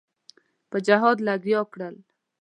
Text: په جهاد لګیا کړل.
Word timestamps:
په 0.69 0.77
جهاد 0.87 1.17
لګیا 1.27 1.61
کړل. 1.73 1.95